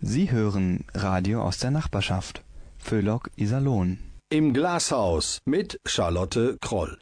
[0.00, 2.44] Sie hören Radio aus der Nachbarschaft.
[2.78, 3.98] Föhlock Iserlohn.
[4.30, 6.98] Im Glashaus mit Charlotte Kroll.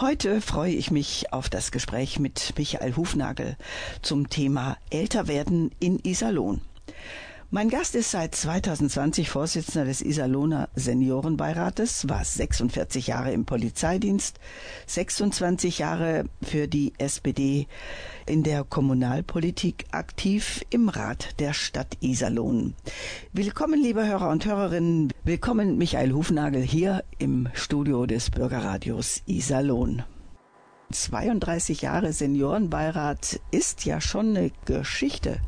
[0.00, 3.56] Heute freue ich mich auf das Gespräch mit Michael Hufnagel
[4.00, 6.62] zum Thema Älterwerden in Iserlohn.
[7.54, 14.40] Mein Gast ist seit 2020 Vorsitzender des Iserlohner Seniorenbeirates, war 46 Jahre im Polizeidienst,
[14.86, 17.66] 26 Jahre für die SPD
[18.24, 22.74] in der Kommunalpolitik aktiv im Rat der Stadt Iserlohn.
[23.34, 25.12] Willkommen, liebe Hörer und Hörerinnen.
[25.22, 30.04] Willkommen, Michael Hufnagel, hier im Studio des Bürgerradios Iserlohn.
[30.90, 35.42] 32 Jahre Seniorenbeirat ist ja schon eine Geschichte.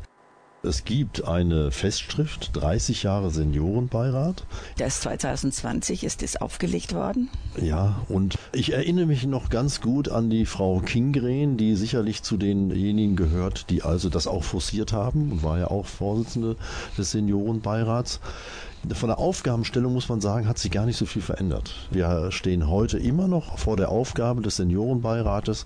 [0.65, 4.45] Es gibt eine Festschrift, 30 Jahre Seniorenbeirat.
[4.77, 7.29] Das 2020 ist es aufgelegt worden.
[7.61, 12.37] Ja, und ich erinnere mich noch ganz gut an die Frau Kingren, die sicherlich zu
[12.37, 16.55] denjenigen gehört, die also das auch forciert haben und war ja auch Vorsitzende
[16.97, 18.19] des Seniorenbeirats.
[18.93, 21.87] Von der Aufgabenstellung muss man sagen, hat sich gar nicht so viel verändert.
[21.89, 25.65] Wir stehen heute immer noch vor der Aufgabe des Seniorenbeirates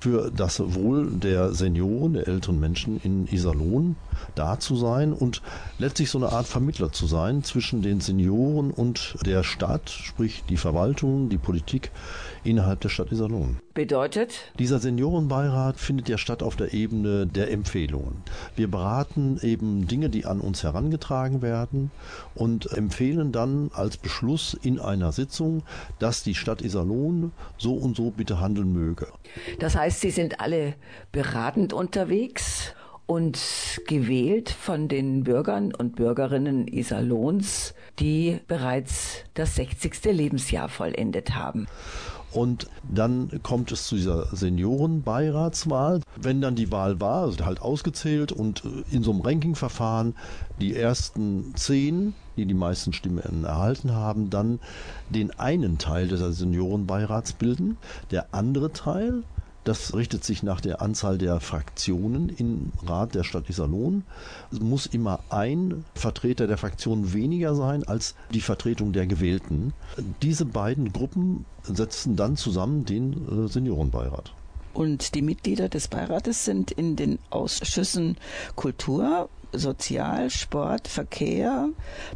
[0.00, 3.96] für das Wohl der Senioren, der älteren Menschen in Iserlohn
[4.34, 5.42] da zu sein und
[5.78, 10.56] letztlich so eine Art Vermittler zu sein zwischen den Senioren und der Stadt, sprich die
[10.56, 11.90] Verwaltung, die Politik
[12.48, 13.58] innerhalb der Stadt Iserlohn.
[13.74, 14.52] Bedeutet?
[14.58, 18.22] Dieser Seniorenbeirat findet ja statt auf der Ebene der Empfehlungen.
[18.56, 21.90] Wir beraten eben Dinge, die an uns herangetragen werden
[22.34, 25.62] und empfehlen dann als Beschluss in einer Sitzung,
[25.98, 29.08] dass die Stadt Iserlohn so und so bitte handeln möge.
[29.58, 30.74] Das heißt, Sie sind alle
[31.12, 32.74] beratend unterwegs
[33.08, 40.04] und gewählt von den Bürgern und Bürgerinnen Iserlohns, die bereits das 60.
[40.12, 41.66] Lebensjahr vollendet haben.
[42.32, 46.00] Und dann kommt es zu dieser Seniorenbeiratswahl.
[46.16, 50.14] Wenn dann die Wahl war, also halt ausgezählt und äh, in so einem Rankingverfahren
[50.60, 54.60] die ersten zehn, die die meisten Stimmen erhalten haben, dann
[55.10, 57.78] den einen Teil des Seniorenbeirats bilden.
[58.10, 59.22] Der andere Teil
[59.68, 64.02] das richtet sich nach der Anzahl der Fraktionen im Rat der Stadt Iserlohn.
[64.50, 69.74] Es muss immer ein Vertreter der Fraktion weniger sein als die Vertretung der Gewählten.
[70.22, 74.32] Diese beiden Gruppen setzen dann zusammen den äh, Seniorenbeirat.
[74.72, 78.16] Und die Mitglieder des Beirates sind in den Ausschüssen
[78.56, 81.68] Kultur, Sozial, Sport, Verkehr,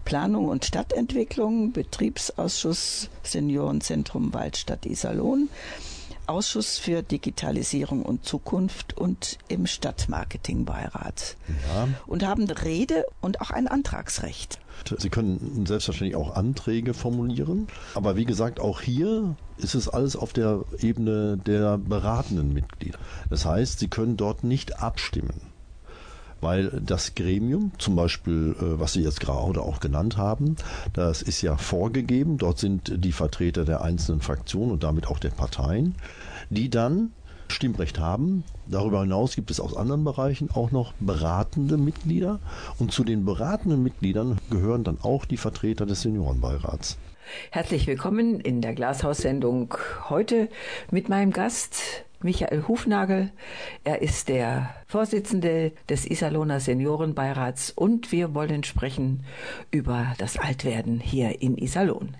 [0.06, 5.50] Planung und Stadtentwicklung, Betriebsausschuss Seniorenzentrum Waldstadt Iserlohn,
[6.32, 11.36] Ausschuss für Digitalisierung und Zukunft und im Stadtmarketingbeirat.
[11.74, 11.88] Ja.
[12.06, 14.58] Und haben Rede und auch ein Antragsrecht.
[14.98, 20.32] Sie können selbstverständlich auch Anträge formulieren, aber wie gesagt, auch hier ist es alles auf
[20.32, 22.98] der Ebene der beratenden Mitglieder.
[23.28, 25.52] Das heißt, Sie können dort nicht abstimmen
[26.42, 30.56] weil das Gremium, zum Beispiel, äh, was Sie jetzt gerade auch genannt haben,
[30.92, 32.36] das ist ja vorgegeben.
[32.36, 35.94] Dort sind die Vertreter der einzelnen Fraktionen und damit auch der Parteien,
[36.52, 37.12] die dann
[37.48, 38.44] Stimmrecht haben.
[38.66, 42.40] Darüber hinaus gibt es aus anderen Bereichen auch noch beratende Mitglieder
[42.78, 46.98] und zu den beratenden Mitgliedern gehören dann auch die Vertreter des Seniorenbeirats.
[47.50, 49.74] Herzlich willkommen in der Glashaussendung
[50.08, 50.48] heute
[50.90, 53.30] mit meinem Gast Michael Hufnagel.
[53.84, 59.24] Er ist der Vorsitzende des Iserlohner Seniorenbeirats und wir wollen sprechen
[59.70, 62.16] über das Altwerden hier in Iserlohn.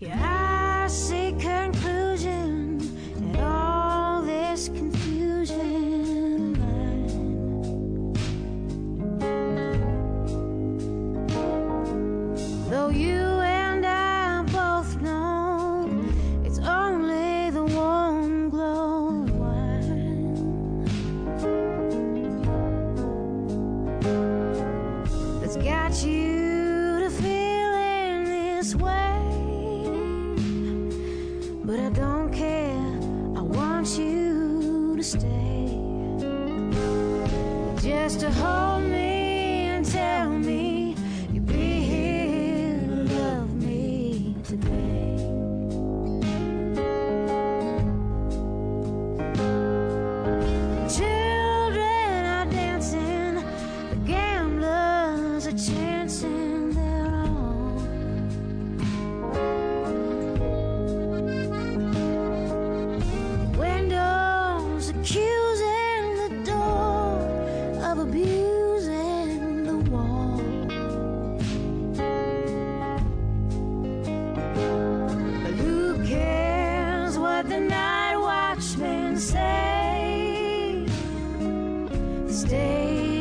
[0.00, 0.44] Yeah,
[0.86, 1.23] Though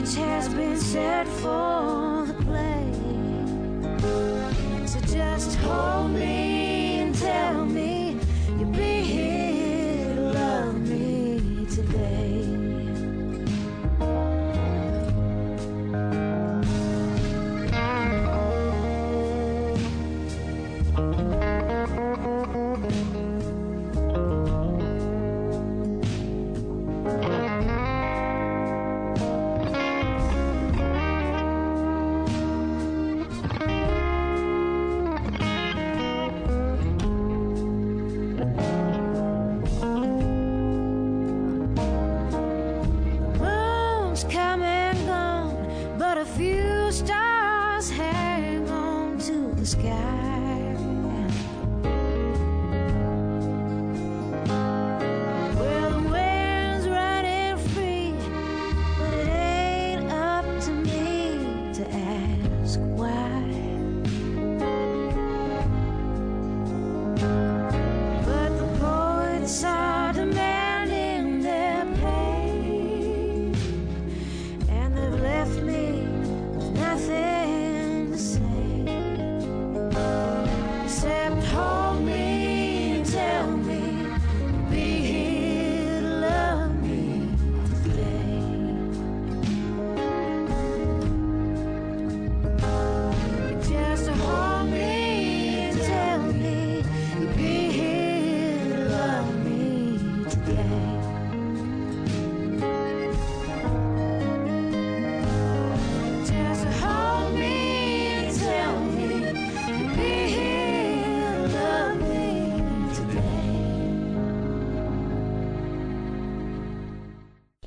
[0.05, 2.91] stage has been set for the play.
[4.85, 6.52] So just hold me.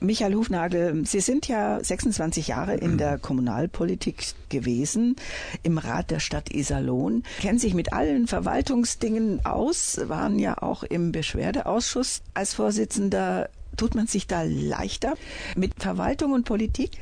[0.06, 5.16] Michael Hufnagel, Sie sind ja 26 Jahre in der Kommunalpolitik gewesen,
[5.64, 11.10] im Rat der Stadt Iserlohn, kennen sich mit allen Verwaltungsdingen aus, waren ja auch im
[11.10, 13.50] Beschwerdeausschuss als Vorsitzender.
[13.76, 15.14] Tut man sich da leichter
[15.56, 16.92] mit Verwaltung und Politik?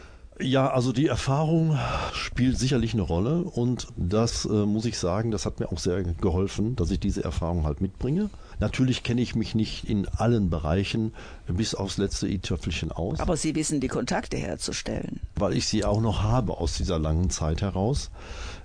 [0.40, 1.78] Ja, also die Erfahrung
[2.12, 6.02] spielt sicherlich eine Rolle und das äh, muss ich sagen, das hat mir auch sehr
[6.02, 8.30] geholfen, dass ich diese Erfahrung halt mitbringe.
[8.64, 11.12] Natürlich kenne ich mich nicht in allen Bereichen
[11.46, 15.20] bis aufs letzte i-Töpfelchen aus, Aber Sie wissen, die Kontakte herzustellen.
[15.36, 18.10] weil ich sie auch noch habe aus dieser langen Zeit heraus.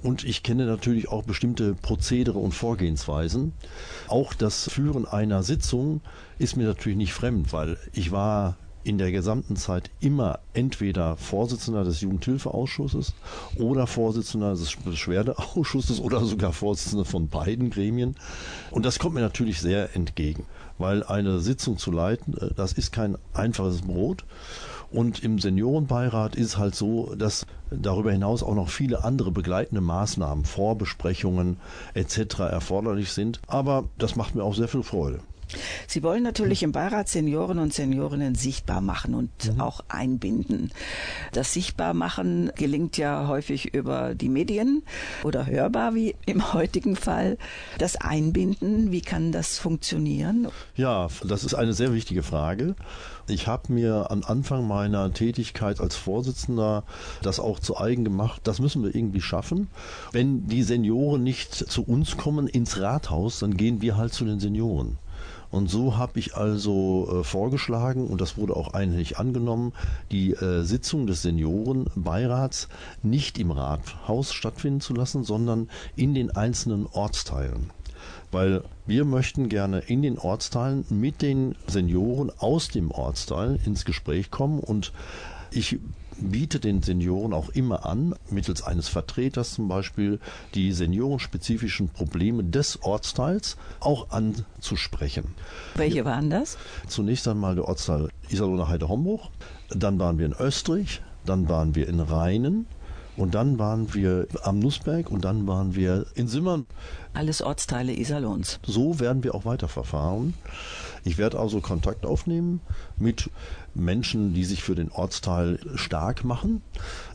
[0.02, 3.52] Und ich kenne natürlich auch bestimmte Prozedere und Vorgehensweisen.
[4.08, 6.00] Auch das Führen einer Sitzung
[6.38, 11.84] ist mir natürlich nicht fremd, weil ich war in der gesamten Zeit immer entweder Vorsitzender
[11.84, 13.14] des Jugendhilfeausschusses
[13.58, 18.16] oder Vorsitzender des Beschwerdeausschusses oder sogar Vorsitzender von beiden Gremien.
[18.72, 20.46] Und das kommt mir natürlich sehr entgegen,
[20.78, 24.26] weil eine Sitzung zu leiten, äh, das ist kein einfaches Brot.
[24.92, 30.46] Und im Seniorenbeirat ist halt so, dass darüber hinaus auch noch viele andere begleitende Maßnahmen,
[30.46, 31.58] Vorbesprechungen
[31.94, 32.40] etc.
[32.40, 33.40] erforderlich sind.
[33.48, 35.20] Aber das macht mir auch sehr viel Freude.
[35.88, 40.72] Sie wollen natürlich im Beirat Senioren und Seniorinnen sichtbar machen und auch einbinden.
[41.32, 44.84] Das Sichtbarmachen gelingt ja häufig über die Medien
[45.24, 47.38] oder hörbar, wie im heutigen Fall.
[47.78, 50.48] Das Einbinden, wie kann das funktionieren?
[50.76, 52.76] Ja, das ist eine sehr wichtige Frage.
[53.28, 56.84] Ich habe mir am Anfang meiner Tätigkeit als Vorsitzender
[57.22, 58.42] das auch zu eigen gemacht.
[58.44, 59.70] Das müssen wir irgendwie schaffen.
[60.12, 64.40] Wenn die Senioren nicht zu uns kommen ins Rathaus, dann gehen wir halt zu den
[64.40, 64.98] Senioren.
[65.52, 69.74] Und so habe ich also äh, vorgeschlagen, und das wurde auch einhellig angenommen,
[70.12, 72.68] die äh, Sitzung des Seniorenbeirats
[73.02, 77.72] nicht im Rathaus stattfinden zu lassen, sondern in den einzelnen Ortsteilen.
[78.32, 84.30] Weil wir möchten gerne in den Ortsteilen mit den Senioren aus dem Ortsteil ins Gespräch
[84.30, 84.94] kommen und
[85.52, 85.80] ich
[86.22, 90.20] biete den Senioren auch immer an, mittels eines Vertreters zum Beispiel,
[90.54, 95.36] die seniorenspezifischen Probleme des Ortsteils auch anzusprechen.
[95.76, 96.58] Welche waren das?
[96.88, 99.22] Zunächst einmal der Ortsteil Iserlohner Heide-Homburg,
[99.70, 102.68] dann waren wir in Österreich, dann waren wir in Rheinen
[103.18, 106.66] und dann waren wir am Nussberg und dann waren wir in Simmern.
[107.14, 108.60] Alles Ortsteile Iserlohns.
[108.64, 110.34] So werden wir auch weiterverfahren.
[111.04, 112.62] Ich werde also Kontakt aufnehmen
[112.98, 113.30] mit
[113.74, 116.62] Menschen, die sich für den Ortsteil stark machen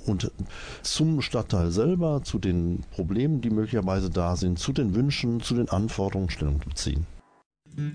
[0.06, 0.30] und
[0.82, 5.68] zum Stadtteil selber, zu den Problemen, die möglicherweise da sind, zu den Wünschen, zu den
[5.68, 7.06] Anforderungen Stellung beziehen.
[7.76, 7.90] Well,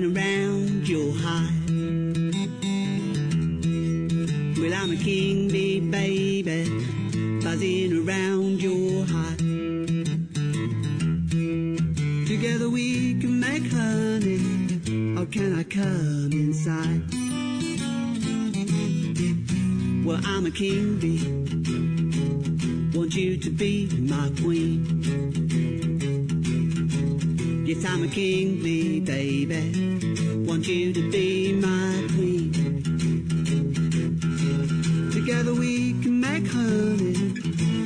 [0.00, 1.50] been around your heart.
[4.58, 6.68] Well, I'm a king bee, baby,
[7.42, 9.38] buzzing around your heart.
[12.28, 14.38] Together we can make honey,
[15.18, 17.02] or can I come inside?
[20.04, 21.24] Well, I'm a king bee,
[22.96, 24.97] want you to be my queen.
[27.68, 29.60] Yes, I'm a king bee, baby.
[30.46, 32.50] Want you to be my queen.
[35.12, 37.12] Together we can make honey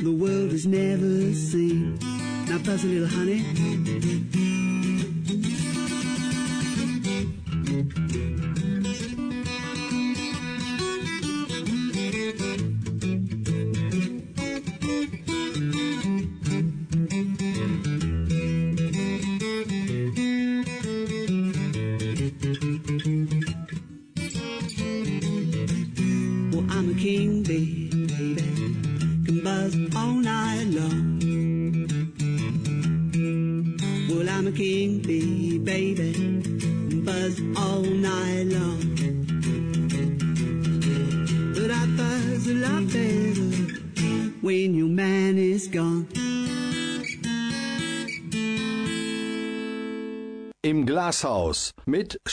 [0.01, 1.99] the world has never seen.
[2.47, 4.32] Now buzz a little honey.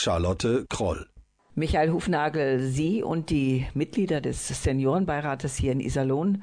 [0.03, 1.05] Charlotte Kroll.
[1.53, 6.41] Michael Hufnagel, Sie und die Mitglieder des Seniorenbeirates hier in Iserlohn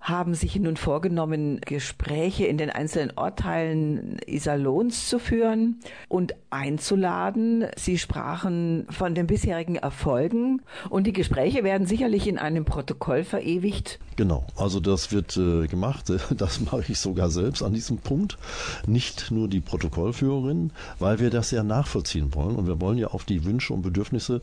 [0.00, 7.66] haben sich nun vorgenommen, Gespräche in den einzelnen Ortteilen Iserlohns zu führen und einzuladen.
[7.76, 13.98] Sie sprachen von den bisherigen Erfolgen und die Gespräche werden sicherlich in einem Protokoll verewigt.
[14.16, 16.12] Genau, also das wird äh, gemacht.
[16.40, 18.38] Das mache ich sogar selbst an diesem Punkt.
[18.86, 23.24] Nicht nur die Protokollführerin, weil wir das ja nachvollziehen wollen und wir wollen ja auf
[23.24, 24.40] die Wünsche und Bedürfnisse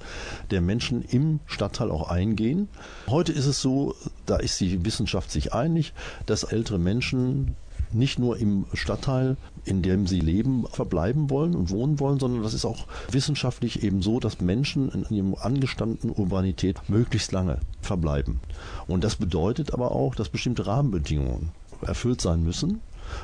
[0.52, 2.68] der Menschen im Stadtteil auch eingehen.
[3.08, 3.96] Heute ist es so,
[4.26, 5.94] da ist die Wissenschaft sich einig,
[6.26, 7.56] dass ältere Menschen
[7.92, 12.54] nicht nur im Stadtteil, in dem sie leben, verbleiben wollen und wohnen wollen, sondern das
[12.54, 18.40] ist auch wissenschaftlich eben so, dass Menschen in ihrem angestammten Urbanität möglichst lange verbleiben.
[18.88, 21.52] Und das bedeutet aber auch, dass bestimmte Rahmenbedingungen
[21.82, 22.82] erfüllt sein müssen.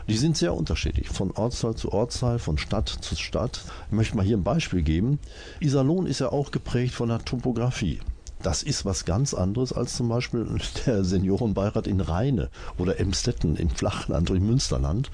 [0.08, 3.66] Die sind sehr unterschiedlich, von Ortsteil zu Ortsteil, von Stadt zu Stadt.
[3.88, 5.20] Ich möchte mal hier ein Beispiel geben.
[5.60, 8.00] Iserlohn ist ja auch geprägt von der Topografie.
[8.44, 10.46] Das ist was ganz anderes als zum Beispiel
[10.86, 15.10] der Seniorenbeirat in Rheine oder Emstetten im Flachland oder im Münsterland.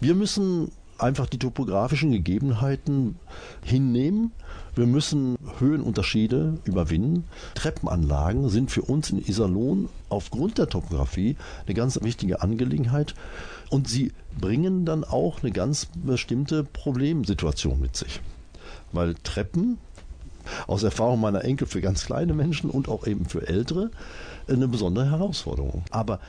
[0.00, 3.16] Wir müssen einfach die topografischen Gegebenheiten
[3.62, 4.32] hinnehmen.
[4.74, 7.24] Wir müssen Höhenunterschiede überwinden.
[7.54, 13.14] Treppenanlagen sind für uns in Iserlohn aufgrund der Topografie eine ganz wichtige Angelegenheit
[13.68, 18.20] und sie bringen dann auch eine ganz bestimmte Problemsituation mit sich.
[18.92, 19.78] Weil Treppen
[20.66, 23.90] aus Erfahrung meiner Enkel für ganz kleine Menschen und auch eben für ältere
[24.48, 25.84] eine besondere Herausforderung.
[25.90, 26.20] Aber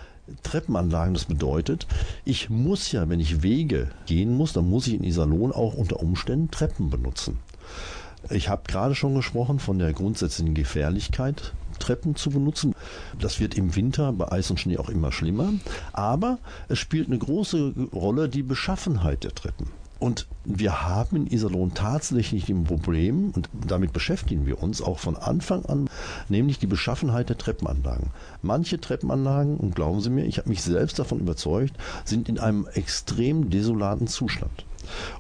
[0.43, 1.87] Treppenanlagen, das bedeutet,
[2.25, 5.99] ich muss ja, wenn ich Wege gehen muss, dann muss ich in Iserlohn auch unter
[5.99, 7.39] Umständen Treppen benutzen.
[8.29, 12.75] Ich habe gerade schon gesprochen von der grundsätzlichen Gefährlichkeit, Treppen zu benutzen.
[13.19, 15.51] Das wird im Winter bei Eis und Schnee auch immer schlimmer.
[15.91, 16.37] Aber
[16.69, 19.67] es spielt eine große Rolle die Beschaffenheit der Treppen.
[20.01, 25.15] Und wir haben in Iserlohn tatsächlich ein Problem, und damit beschäftigen wir uns auch von
[25.15, 25.91] Anfang an,
[26.27, 28.09] nämlich die Beschaffenheit der Treppenanlagen.
[28.41, 32.67] Manche Treppenanlagen, und glauben Sie mir, ich habe mich selbst davon überzeugt, sind in einem
[32.73, 34.65] extrem desolaten Zustand.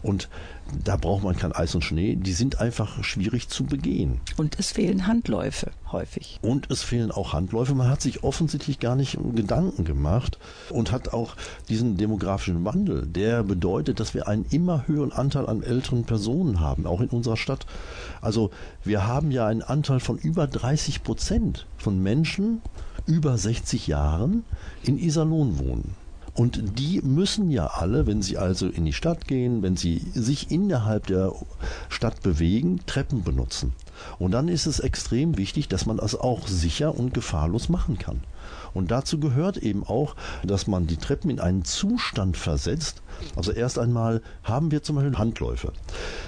[0.01, 0.29] Und
[0.83, 4.21] da braucht man kein Eis und Schnee, die sind einfach schwierig zu begehen.
[4.37, 6.39] Und es fehlen Handläufe häufig.
[6.41, 7.75] Und es fehlen auch Handläufe.
[7.75, 10.37] Man hat sich offensichtlich gar nicht Gedanken gemacht
[10.69, 11.35] und hat auch
[11.69, 16.85] diesen demografischen Wandel, der bedeutet, dass wir einen immer höheren Anteil an älteren Personen haben,
[16.85, 17.65] auch in unserer Stadt.
[18.21, 18.51] Also
[18.83, 22.61] wir haben ja einen Anteil von über 30 Prozent von Menschen
[23.05, 24.45] über 60 Jahren
[24.83, 25.95] in Iserlohn wohnen.
[26.33, 30.49] Und die müssen ja alle, wenn sie also in die Stadt gehen, wenn sie sich
[30.49, 31.33] innerhalb der
[31.89, 33.73] Stadt bewegen, Treppen benutzen.
[34.17, 38.21] Und dann ist es extrem wichtig, dass man das auch sicher und gefahrlos machen kann.
[38.73, 43.01] Und dazu gehört eben auch, dass man die Treppen in einen Zustand versetzt.
[43.35, 45.73] Also erst einmal haben wir zum Beispiel Handläufe.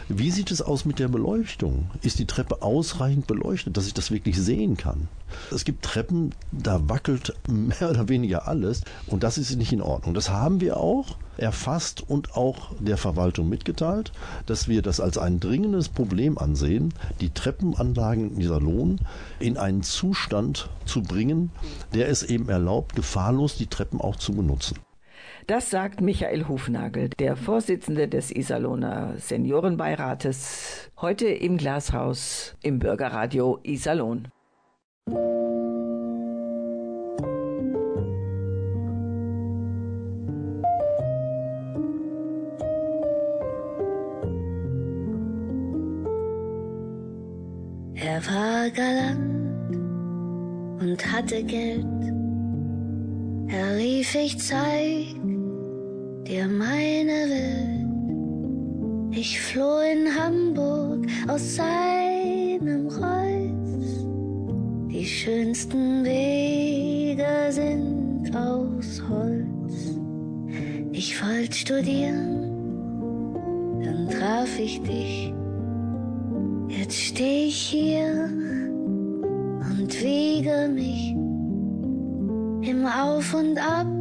[0.10, 1.90] Wie sieht es aus mit der Beleuchtung?
[2.02, 5.08] Ist die Treppe ausreichend beleuchtet, dass ich das wirklich sehen kann?
[5.52, 10.14] Es gibt Treppen, da wackelt mehr oder weniger alles und das ist nicht in Ordnung.
[10.14, 14.12] Das haben wir auch erfasst und auch der Verwaltung mitgeteilt,
[14.46, 19.00] dass wir das als ein dringendes Problem ansehen, die Treppenanlagen in dieser Lohn
[19.40, 21.52] in einen Zustand zu bringen,
[21.94, 24.78] der es eben erlaubt, gefahrlos die Treppen auch zu benutzen.
[25.48, 34.30] Das sagt Michael Hufnagel, der Vorsitzende des Iserlohner Seniorenbeirates, heute im Glashaus im Bürgerradio Iserlohn.
[47.96, 49.76] Er war galant
[50.82, 51.86] und hatte Geld.
[53.50, 55.13] Er rief, ich zeig
[56.28, 57.84] dir meine Welt.
[59.16, 64.08] Ich floh in Hamburg aus seinem Reus.
[64.92, 69.98] Die schönsten Wege sind aus Holz.
[70.92, 73.34] Ich wollte studieren,
[73.84, 75.34] dann traf ich dich.
[76.70, 78.30] Jetzt steh ich hier
[79.80, 81.12] und wiege mich
[82.68, 83.93] im Auf und Ab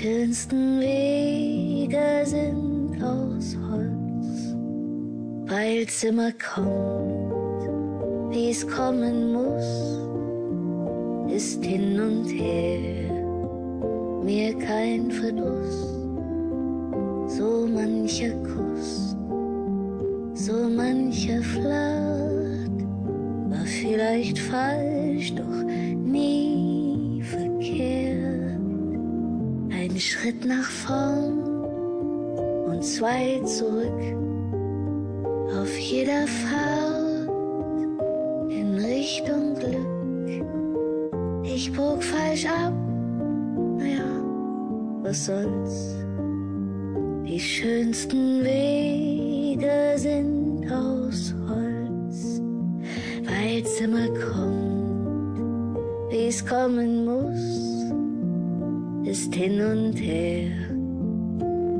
[0.00, 4.54] schönsten Wege sind aus Holz,
[5.50, 7.62] weil's immer kommt,
[8.30, 9.98] wie's kommen muss,
[11.34, 13.10] ist hin und her
[14.22, 15.96] mir kein Verdruss.
[17.36, 19.16] So mancher Kuss,
[20.34, 22.78] so mancher Flirt
[23.50, 25.64] war vielleicht falsch, doch
[26.04, 26.47] nie
[29.98, 31.40] Ein Schritt nach vorn
[32.70, 34.00] und zwei zurück.
[35.60, 37.28] Auf jeder Fahrt
[38.48, 41.42] in Richtung Glück.
[41.42, 42.72] Ich bog falsch ab,
[43.76, 44.22] naja,
[45.02, 45.96] was soll's.
[47.26, 52.40] Die schönsten Wege sind aus Holz,
[53.24, 57.67] weil's immer kommt, wie's kommen muss,
[59.10, 60.50] ist hin und her,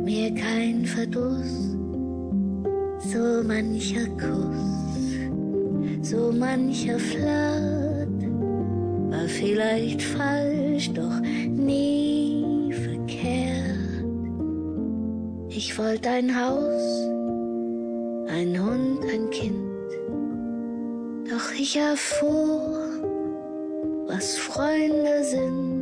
[0.03, 1.77] mir kein Verdruss,
[3.01, 8.23] so mancher Kuss, so mancher Flirt,
[9.11, 14.07] war vielleicht falsch, doch nie verkehrt.
[15.51, 16.83] Ich wollte ein Haus,
[18.31, 19.91] ein Hund, ein Kind.
[21.31, 22.88] Doch ich erfuhr,
[24.07, 25.78] was Freunde sind.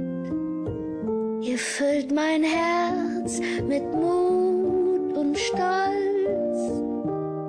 [1.76, 6.58] Füllt mein Herz mit Mut und Stolz.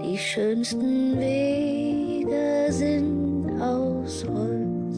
[0.04, 4.98] Die schönsten Wege sind aus Holz.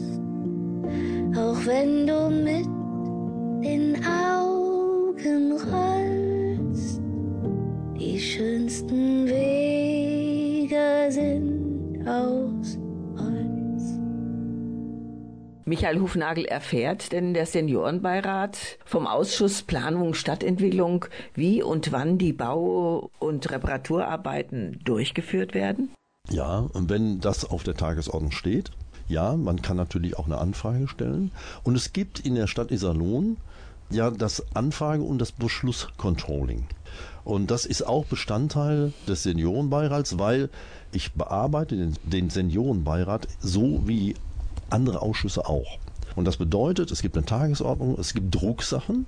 [1.38, 2.66] Auch wenn du mit
[3.64, 4.49] den Augen
[15.70, 21.04] Michael Hufnagel erfährt denn der Seniorenbeirat vom Ausschuss Planung Stadtentwicklung,
[21.36, 25.94] wie und wann die Bau- und Reparaturarbeiten durchgeführt werden?
[26.28, 28.72] Ja, und wenn das auf der Tagesordnung steht,
[29.06, 31.30] ja, man kann natürlich auch eine Anfrage stellen.
[31.62, 33.36] Und es gibt in der Stadt Iserlohn
[33.90, 36.66] ja das Anfrage- und das Beschlusscontrolling.
[37.22, 40.50] Und das ist auch Bestandteil des Seniorenbeirats, weil
[40.90, 44.16] ich bearbeite den, den Seniorenbeirat so wie
[44.70, 45.78] andere Ausschüsse auch.
[46.16, 49.06] Und das bedeutet, es gibt eine Tagesordnung, es gibt Drucksachen,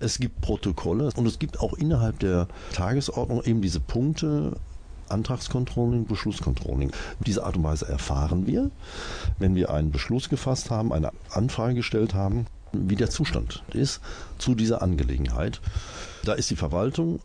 [0.00, 4.56] es gibt Protokolle und es gibt auch innerhalb der Tagesordnung eben diese Punkte,
[5.08, 6.90] Antragscontrolling, Beschlusscontrolling.
[7.20, 8.70] Diese Art und Weise erfahren wir,
[9.38, 14.00] wenn wir einen Beschluss gefasst haben, eine Anfrage gestellt haben, wie der Zustand ist
[14.38, 15.60] zu dieser Angelegenheit.
[16.24, 17.20] Da ist die Verwaltung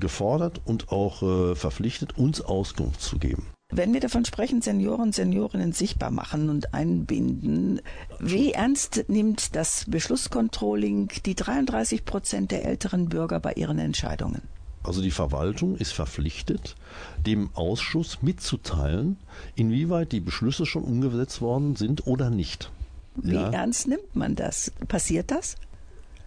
[0.00, 3.46] gefordert und auch äh, verpflichtet, uns Auskunft zu geben.
[3.74, 7.80] Wenn wir davon sprechen, Senioren, Seniorinnen sichtbar machen und einbinden,
[8.20, 14.42] wie ernst nimmt das Beschlusscontrolling die 33 Prozent der älteren Bürger bei ihren Entscheidungen?
[14.82, 16.74] Also die Verwaltung ist verpflichtet,
[17.24, 19.16] dem Ausschuss mitzuteilen,
[19.54, 22.70] inwieweit die Beschlüsse schon umgesetzt worden sind oder nicht.
[23.14, 23.50] Wie Ja.
[23.50, 24.70] ernst nimmt man das?
[24.86, 25.56] Passiert das?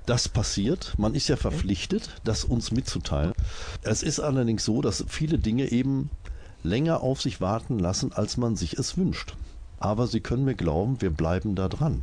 [0.07, 0.93] Das passiert.
[0.97, 3.33] Man ist ja verpflichtet, das uns mitzuteilen.
[3.83, 6.09] Es ist allerdings so, dass viele Dinge eben
[6.65, 9.35] länger auf sich warten lassen, als man sich es wünscht.
[9.79, 12.01] Aber Sie können mir glauben, wir bleiben da dran.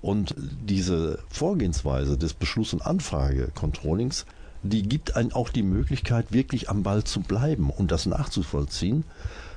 [0.00, 4.26] Und diese Vorgehensweise des Beschluss- und Anfragecontrollings,
[4.62, 9.04] die gibt einem auch die Möglichkeit, wirklich am Ball zu bleiben und das nachzuvollziehen.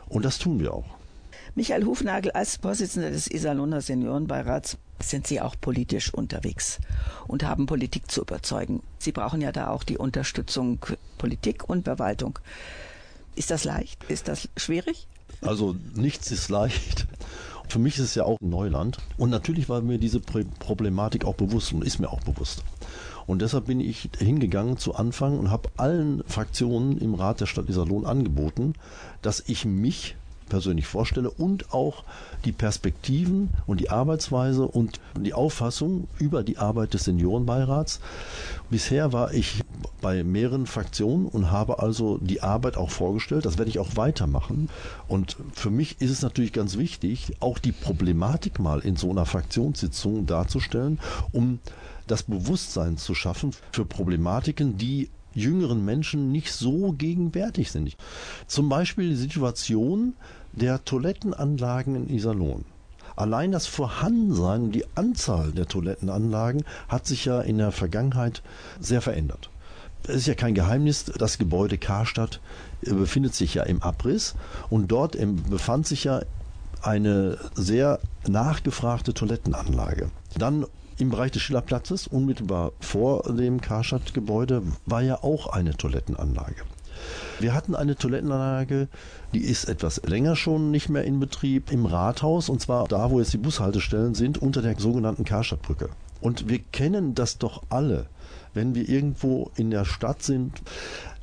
[0.08, 0.86] Und das tun wir auch.
[1.56, 6.80] Michael Hufnagel, als Vorsitzender des Iserlohner Seniorenbeirats sind Sie auch politisch unterwegs
[7.28, 8.82] und haben Politik zu überzeugen.
[9.00, 10.80] Sie brauchen ja da auch die Unterstützung
[11.18, 12.40] Politik und Verwaltung.
[13.36, 14.04] Ist das leicht?
[14.06, 15.08] Ist das schwierig?
[15.42, 17.08] Also nichts ist leicht.
[17.68, 18.98] Für mich ist es ja auch Neuland.
[19.18, 22.64] Und natürlich war mir diese Pro- Problematik auch bewusst und ist mir auch bewusst.
[23.28, 27.68] Und deshalb bin ich hingegangen zu Anfang und habe allen Fraktionen im Rat der Stadt
[27.68, 28.74] Iserlohn angeboten,
[29.24, 30.16] dass ich mich
[30.48, 32.04] persönlich vorstelle und auch
[32.46, 38.00] die Perspektiven und die Arbeitsweise und die Auffassung über die Arbeit des Seniorenbeirats.
[38.70, 39.62] Bisher war ich
[40.02, 43.46] bei mehreren Fraktionen und habe also die Arbeit auch vorgestellt.
[43.46, 44.70] Das werde ich auch weitermachen.
[45.08, 49.26] Und für mich ist es natürlich ganz wichtig, auch die Problematik mal in so einer
[49.26, 51.00] Fraktionssitzung darzustellen,
[51.32, 51.60] um
[52.08, 57.96] das Bewusstsein zu schaffen für Problematiken, die jüngeren Menschen nicht so gegenwärtig sind.
[58.48, 60.14] Zum Beispiel die Situation
[60.54, 62.66] der Toilettenanlagen in Iserlohn.
[63.16, 68.42] Allein das Vorhandensein und die Anzahl der Toilettenanlagen hat sich ja in der Vergangenheit
[68.80, 69.50] sehr verändert.
[70.08, 72.40] Es ist ja kein Geheimnis, das Gebäude Karstadt
[72.82, 74.36] äh, befindet sich ja im Abriss
[74.70, 76.22] und dort im- befand sich ja
[76.82, 80.12] eine sehr nachgefragte Toilettenanlage.
[80.38, 80.66] Dann
[80.98, 86.64] im Bereich des Schillerplatzes, unmittelbar vor dem Karstadt-Gebäude, war ja auch eine Toilettenanlage.
[87.40, 88.88] Wir hatten eine Toilettenanlage,
[89.34, 93.20] die ist etwas länger schon nicht mehr in Betrieb im Rathaus und zwar da, wo
[93.20, 95.90] jetzt die Bushaltestellen sind, unter der sogenannten Karstadtbrücke.
[96.22, 98.08] Und wir kennen das doch alle.
[98.54, 100.62] Wenn wir irgendwo in der Stadt sind,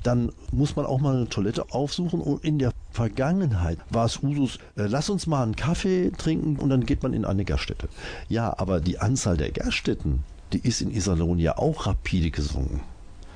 [0.02, 2.20] dann muss man auch mal eine Toilette aufsuchen.
[2.20, 6.70] Und in der Vergangenheit war es Usus, äh, lass uns mal einen Kaffee trinken und
[6.70, 7.88] dann geht man in eine Gaststätte.
[8.28, 12.80] Ja, aber die Anzahl der Gaststätten, die ist in Iserlohn ja auch rapide gesunken.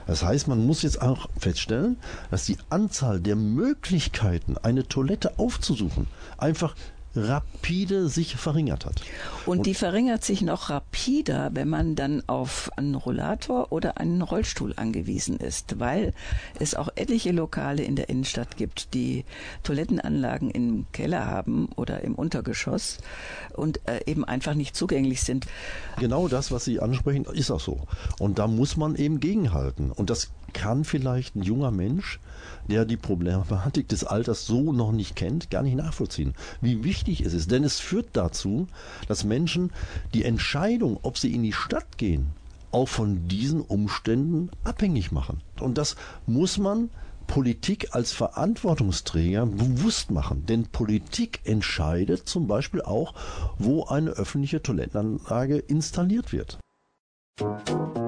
[0.07, 1.97] Das heißt, man muss jetzt auch feststellen,
[2.31, 6.07] dass die Anzahl der Möglichkeiten, eine Toilette aufzusuchen,
[6.39, 6.77] einfach
[7.17, 9.03] rapide sich verringert hat.
[9.47, 14.75] Und die verringert sich noch rapider, wenn man dann auf einen Rollator oder einen Rollstuhl
[14.77, 16.13] angewiesen ist, weil
[16.59, 19.25] es auch etliche Lokale in der Innenstadt gibt, die
[19.63, 22.99] Toilettenanlagen im Keller haben oder im Untergeschoss
[23.55, 25.47] und äh, eben einfach nicht zugänglich sind.
[25.99, 27.81] Genau das, was Sie ansprechen, ist auch so.
[28.19, 29.91] Und da muss man eben gegenhalten.
[29.91, 32.19] Und das kann vielleicht ein junger Mensch,
[32.67, 37.35] der die Problematik des Alters so noch nicht kennt, gar nicht nachvollziehen, wie wichtig es
[37.35, 37.51] ist.
[37.51, 38.67] Denn es führt dazu,
[39.07, 39.71] dass Menschen
[40.15, 42.29] die Entscheidung, ob sie in die Stadt gehen,
[42.73, 45.43] auch von diesen Umständen abhängig machen.
[45.61, 45.95] Und das
[46.27, 46.89] muss man
[47.27, 50.47] Politik als Verantwortungsträger bewusst machen.
[50.47, 53.13] Denn Politik entscheidet zum Beispiel auch,
[53.59, 56.59] wo eine öffentliche Toilettenanlage installiert wird.
[57.39, 58.06] I'm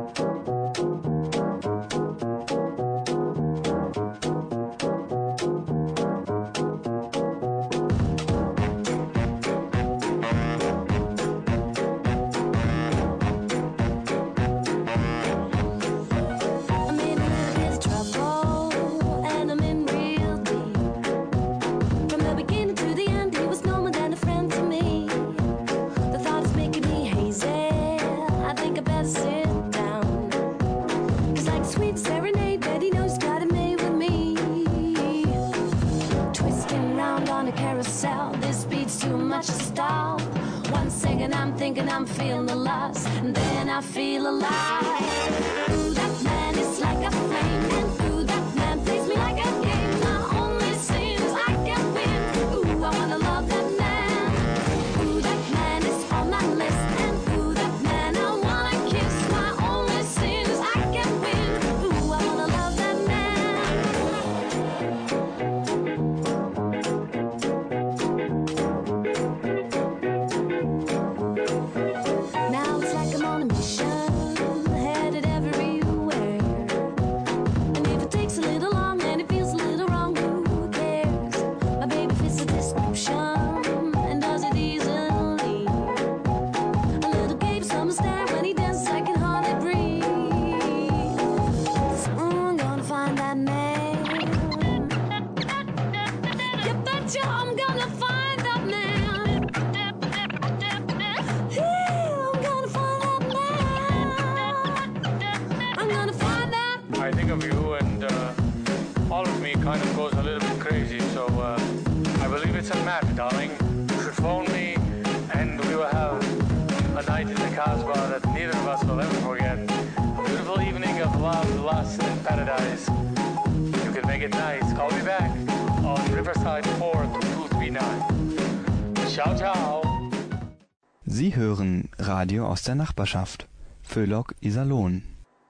[132.68, 133.48] der Nachbarschaft.
[133.82, 135.02] Föhlock Iserlohn.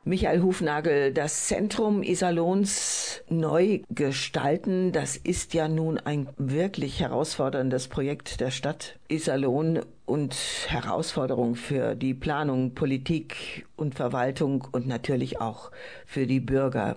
[0.05, 8.41] Michael Hufnagel, das Zentrum Iserlohns neu gestalten, das ist ja nun ein wirklich herausforderndes Projekt
[8.41, 10.35] der Stadt Iserlohn und
[10.69, 15.71] Herausforderung für die Planung, Politik und Verwaltung und natürlich auch
[16.07, 16.97] für die Bürger.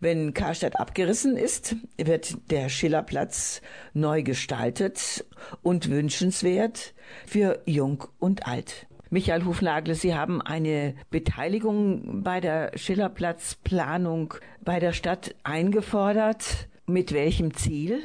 [0.00, 5.24] Wenn Karstadt abgerissen ist, wird der Schillerplatz neu gestaltet
[5.62, 6.94] und wünschenswert
[7.26, 8.86] für Jung und Alt.
[9.14, 16.66] Michael Hufnagel, Sie haben eine Beteiligung bei der Schillerplatzplanung bei der Stadt eingefordert.
[16.86, 18.00] Mit welchem Ziel?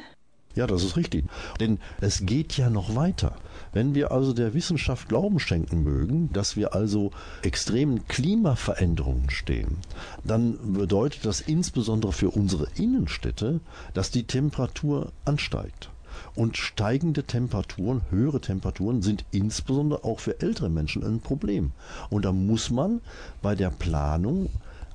[0.54, 1.24] Ja, das ist richtig.
[1.58, 3.34] Denn es geht ja noch weiter.
[3.72, 7.10] Wenn wir also der Wissenschaft Glauben schenken mögen, dass wir also
[7.42, 9.78] extremen Klimaveränderungen stehen,
[10.22, 13.58] dann bedeutet das insbesondere für unsere Innenstädte,
[13.94, 15.90] dass die Temperatur ansteigt.
[16.34, 21.72] Und steigende Temperaturen, höhere Temperaturen sind insbesondere auch für ältere Menschen ein Problem.
[22.08, 23.00] Und da muss man
[23.42, 24.48] bei der Planung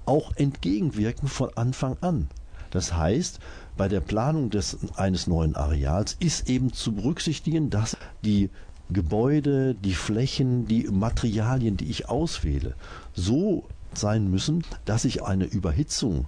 [0.06, 2.30] auch entgegenwirken von Anfang an.
[2.72, 3.40] Das heißt,
[3.78, 8.50] bei der Planung des, eines neuen Areals ist eben zu berücksichtigen, dass die
[8.90, 12.76] Gebäude, die Flächen, die Materialien, die ich auswähle,
[13.14, 16.28] so sein müssen, dass ich eine Überhitzung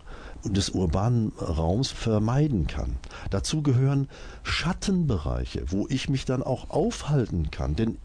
[0.49, 2.97] des urbanen Raums vermeiden kann.
[3.29, 4.07] Dazu gehören
[4.43, 7.75] Schattenbereiche, wo ich mich dann auch aufhalten kann.
[7.75, 7.97] Denn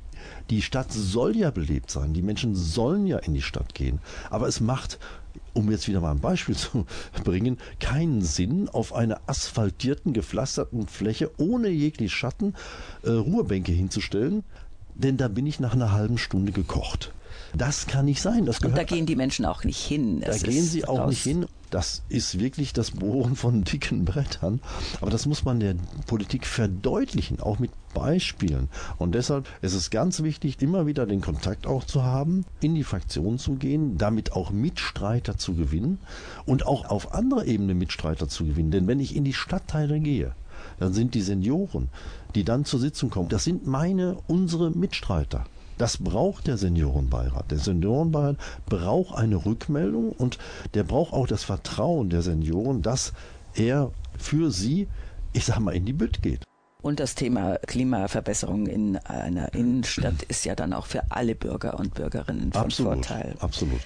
[0.51, 4.01] die Stadt soll ja belebt sein, die Menschen sollen ja in die Stadt gehen.
[4.31, 4.99] Aber es macht
[5.55, 6.87] um jetzt wieder mal ein Beispiel zu
[7.25, 12.55] bringen, keinen Sinn, auf einer asphaltierten, gepflasterten Fläche ohne jeglich Schatten
[13.03, 14.45] äh, Ruhebänke hinzustellen,
[14.95, 17.13] denn da bin ich nach einer halben Stunde gekocht.
[17.55, 18.47] Das kann nicht sein.
[18.47, 20.21] Das Und da gehen die Menschen auch nicht hin.
[20.21, 21.47] Das da gehen sie auch nicht hin.
[21.71, 24.61] Das ist wirklich das Bohren von dicken Brettern.
[25.01, 25.75] Aber das muss man der
[26.07, 28.69] Politik verdeutlichen, auch mit Beispielen.
[28.99, 32.85] Und deshalb ist es ganz wichtig, immer wieder den Kontakt auch zu haben, in die
[32.85, 35.99] Fraktion zu gehen, damit auch Mitstreiter zu gewinnen
[36.47, 38.71] und auch auf anderer Ebene Mitstreiter zu gewinnen.
[38.71, 40.35] Denn wenn ich in die Stadtteile gehe,
[40.79, 41.89] dann sind die Senioren,
[42.35, 45.45] die dann zur Sitzung kommen, das sind meine, unsere Mitstreiter.
[45.83, 47.51] Das braucht der Seniorenbeirat.
[47.51, 50.39] Der Seniorenbeirat braucht eine Rückmeldung und
[50.75, 53.13] der braucht auch das Vertrauen der Senioren, dass
[53.55, 54.87] er für sie,
[55.33, 56.45] ich sag mal, in die Bütt geht.
[56.83, 61.95] Und das Thema Klimaverbesserung in einer Innenstadt ist ja dann auch für alle Bürger und
[61.95, 63.35] Bürgerinnen von absolut, Vorteil.
[63.41, 63.81] Absolut.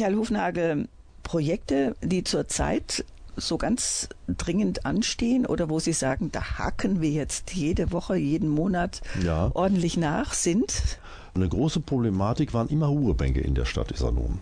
[0.00, 0.88] Michael Hufnagel,
[1.22, 3.04] Projekte, die zurzeit
[3.36, 8.48] so ganz dringend anstehen oder wo Sie sagen, da haken wir jetzt jede Woche, jeden
[8.48, 9.50] Monat ja.
[9.52, 10.98] ordentlich nach, sind?
[11.34, 14.38] Eine große Problematik waren immer Ruhebänke in der Stadt Iserlohn.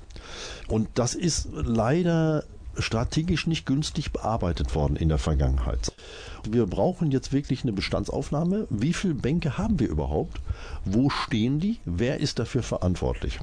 [0.68, 2.44] Und das ist leider
[2.78, 5.92] strategisch nicht günstig bearbeitet worden in der Vergangenheit.
[6.48, 8.66] Wir brauchen jetzt wirklich eine Bestandsaufnahme.
[8.70, 10.40] Wie viele Bänke haben wir überhaupt?
[10.84, 11.78] Wo stehen die?
[11.84, 13.40] Wer ist dafür verantwortlich?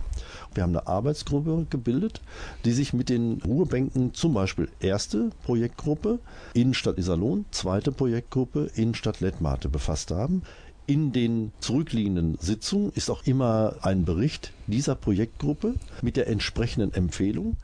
[0.54, 2.22] Wir haben eine Arbeitsgruppe gebildet,
[2.64, 6.20] die sich mit den Ruhebänken zum Beispiel erste Projektgruppe
[6.54, 10.44] Innenstadt Iserlohn, zweite Projektgruppe Innenstadt Lettmate befasst haben.
[10.88, 17.58] In den zurückliegenden Sitzungen ist auch immer ein Bericht dieser Projektgruppe mit der entsprechenden Empfehlung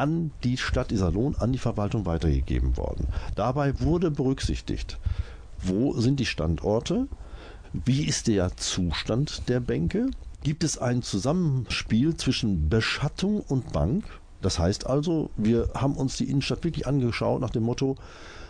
[0.00, 3.06] an die Stadt Iserlohn, an die Verwaltung weitergegeben worden.
[3.34, 4.98] Dabei wurde berücksichtigt,
[5.62, 7.06] wo sind die Standorte,
[7.72, 10.10] wie ist der Zustand der Bänke,
[10.42, 14.04] gibt es ein Zusammenspiel zwischen Beschattung und Bank.
[14.40, 17.96] Das heißt also, wir haben uns die Innenstadt wirklich angeschaut nach dem Motto,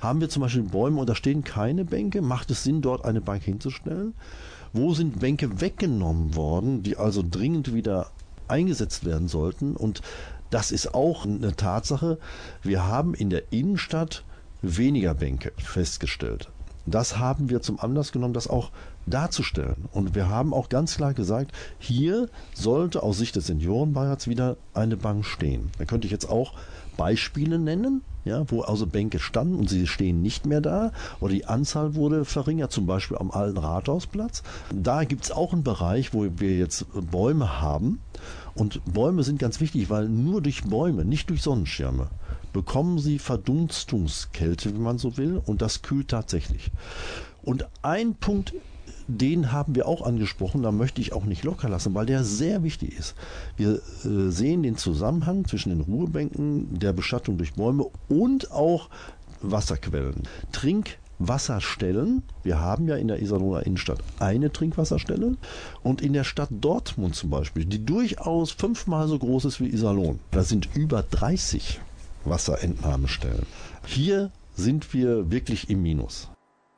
[0.01, 3.21] haben wir zum Beispiel Bäume und da stehen keine Bänke, macht es Sinn, dort eine
[3.21, 4.15] Bank hinzustellen?
[4.73, 8.07] Wo sind Bänke weggenommen worden, die also dringend wieder
[8.47, 9.75] eingesetzt werden sollten?
[9.75, 10.01] Und
[10.51, 12.19] das ist auch eine Tatsache.
[12.63, 14.25] Wir haben in der Innenstadt
[14.63, 16.51] weniger Bänke festgestellt.
[16.87, 18.71] Das haben wir zum Anlass genommen, das auch
[19.07, 19.89] darzustellen.
[19.93, 24.97] Und wir haben auch ganz klar gesagt, hier sollte aus Sicht des Seniorenbeirats wieder eine
[24.97, 25.71] Bank stehen.
[25.79, 26.55] Da könnte ich jetzt auch
[26.97, 31.47] Beispiele nennen, ja, wo also Bänke standen und sie stehen nicht mehr da oder die
[31.47, 34.43] Anzahl wurde verringert, zum Beispiel am alten Rathausplatz.
[34.75, 38.01] Da gibt es auch einen Bereich, wo wir jetzt Bäume haben
[38.61, 42.09] und Bäume sind ganz wichtig, weil nur durch Bäume, nicht durch Sonnenschirme,
[42.53, 46.71] bekommen sie Verdunstungskälte, wenn man so will, und das kühlt tatsächlich.
[47.43, 48.53] Und ein Punkt
[49.09, 52.63] den haben wir auch angesprochen, da möchte ich auch nicht locker lassen, weil der sehr
[52.63, 53.17] wichtig ist.
[53.57, 58.89] Wir äh, sehen den Zusammenhang zwischen den Ruhebänken, der Beschattung durch Bäume und auch
[59.41, 60.23] Wasserquellen.
[61.21, 62.23] Trinkwasserstellen.
[62.43, 65.37] Wir haben ja in der Iserlohner Innenstadt eine Trinkwasserstelle
[65.83, 70.19] und in der Stadt Dortmund zum Beispiel, die durchaus fünfmal so groß ist wie Iserlohn,
[70.31, 71.81] da sind über 30
[72.25, 73.47] Wasserentnahmestellen.
[73.87, 76.30] Hier sind wir wirklich im Minus.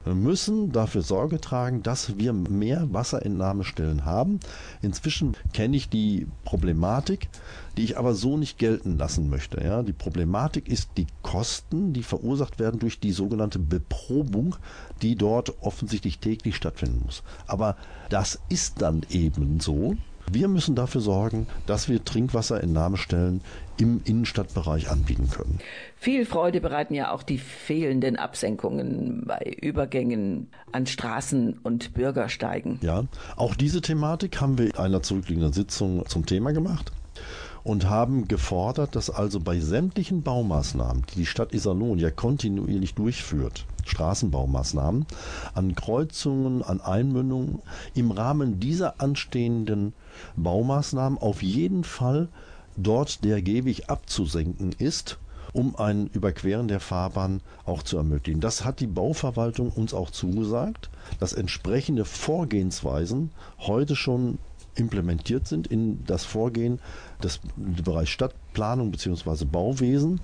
[0.05, 4.41] Wir müssen dafür Sorge tragen, dass wir mehr Wasserentnahmestellen haben.
[4.81, 7.29] Inzwischen kenne ich die Problematik,
[7.77, 9.63] die ich aber so nicht gelten lassen möchte.
[9.63, 14.57] Ja, die Problematik ist die Kosten, die verursacht werden durch die sogenannte Beprobung,
[15.03, 17.23] die dort offensichtlich täglich stattfinden muss.
[17.47, 17.77] Aber
[18.09, 19.97] das ist dann eben so.
[20.31, 23.43] Wir müssen dafür sorgen, dass wir Trinkwasserentnahmestellen
[23.77, 25.59] im Innenstadtbereich anbieten können.
[25.97, 32.79] Viel Freude bereiten ja auch die fehlenden Absenkungen bei Übergängen an Straßen und Bürgersteigen.
[32.83, 33.05] Ja,
[33.37, 36.93] auch diese Thematik haben wir in einer zurückliegenden Sitzung zum Thema gemacht
[37.65, 43.67] und haben gefordert, dass also bei sämtlichen Baumaßnahmen, die die Stadt Iserlohn ja kontinuierlich durchführt,
[43.85, 45.07] Straßenbaumaßnahmen,
[45.55, 47.61] an Kreuzungen, an Einmündungen,
[47.95, 49.95] im Rahmen dieser anstehenden
[50.37, 52.29] Baumaßnahmen auf jeden Fall
[52.77, 55.19] dort der Gehweg abzusenken ist,
[55.53, 58.41] um ein Überqueren der Fahrbahn auch zu ermöglichen.
[58.41, 64.39] Das hat die Bauverwaltung uns auch zugesagt, dass entsprechende Vorgehensweisen heute schon
[64.75, 66.81] implementiert sind in das Vorgehen
[67.23, 69.45] des Bereich Stadtplanung bzw.
[69.45, 70.21] Bauwesen.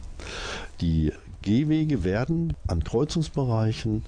[0.81, 4.05] Die Gehwege werden an Kreuzungsbereichen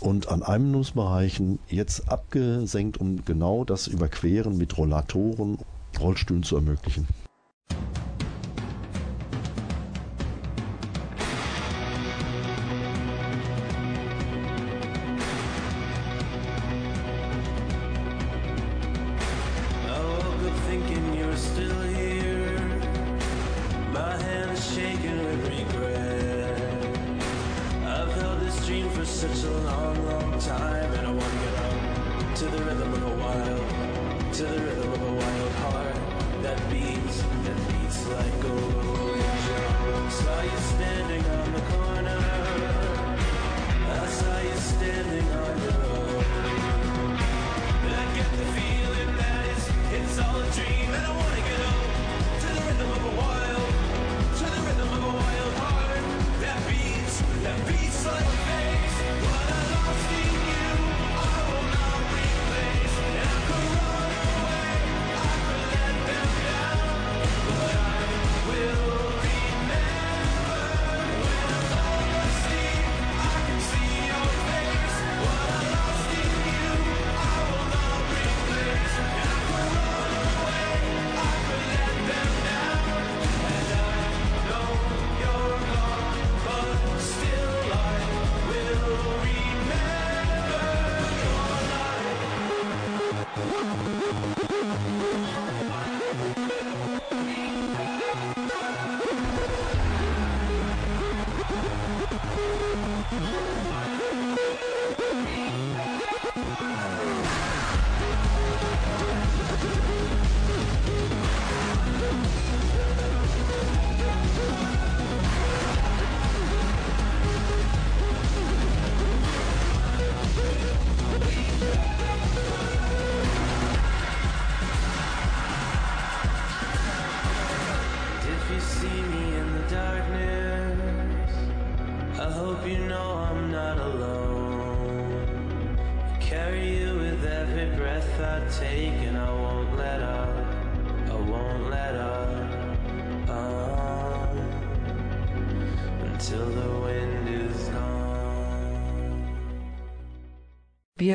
[0.00, 5.58] und an Einmündungsbereichen jetzt abgesenkt, um genau das Überqueren mit Rollatoren,
[5.98, 7.06] Rollstühlen zu ermöglichen.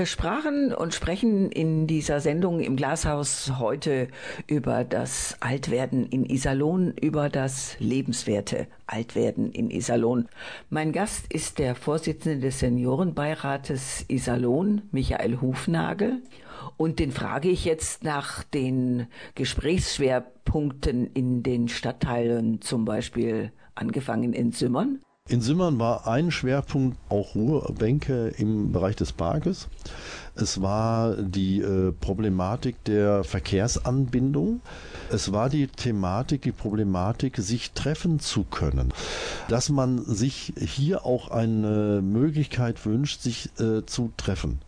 [0.05, 4.07] Sprachen und sprechen in dieser Sendung im Glashaus heute
[4.47, 10.27] über das Altwerden in Iserlohn, über das lebenswerte Altwerden in Iserlohn.
[10.69, 16.21] Mein Gast ist der Vorsitzende des Seniorenbeirates Iserlohn, Michael Hufnagel.
[16.77, 24.51] Und den frage ich jetzt nach den Gesprächsschwerpunkten in den Stadtteilen, zum Beispiel angefangen in
[24.51, 25.04] Simmern.
[25.27, 29.67] In Simmern war ein Schwerpunkt auch Ruhebänke im Bereich des Parkes.
[30.35, 34.61] Es war die äh, Problematik der Verkehrsanbindung.
[35.09, 38.93] Es war die Thematik, die Problematik, sich treffen zu können.
[39.47, 44.59] Dass man sich hier auch eine Möglichkeit wünscht, sich äh, zu treffen.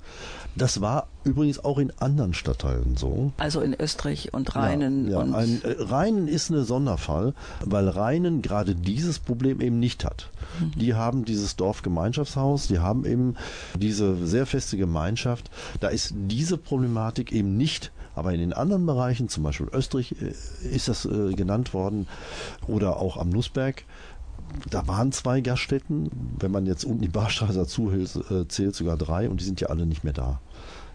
[0.58, 3.32] Das war übrigens auch in anderen Stadtteilen so.
[3.38, 5.05] Also in Österreich und Rheinen.
[5.05, 5.20] Ja, ja.
[5.20, 7.34] und Ein, äh, Rheinen ist ein Sonderfall,
[7.64, 10.30] weil Rheinen gerade dieses Problem eben nicht hat.
[10.60, 10.72] Mhm.
[10.80, 13.36] Die haben dieses Dorfgemeinschaftshaus, die haben eben
[13.78, 15.51] diese sehr feste Gemeinschaft.
[15.80, 17.91] Da ist diese Problematik eben nicht.
[18.16, 20.34] Aber in den anderen Bereichen, zum Beispiel Österreich, äh,
[20.76, 22.08] ist das äh, genannt worden
[22.68, 23.84] oder auch am Nussberg,
[24.70, 29.30] da waren zwei Gaststätten, wenn man jetzt unten die Barstraße dazu äh, zählt, sogar drei
[29.30, 30.39] und die sind ja alle nicht mehr da.